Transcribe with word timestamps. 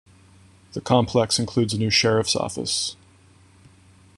The 0.73 0.81
complex 0.81 1.37
includes 1.37 1.75
a 1.75 1.77
new 1.77 1.91
sheriff's 1.91 2.35
office. 2.35 2.95